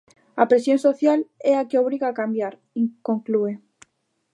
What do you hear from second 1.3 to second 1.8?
é a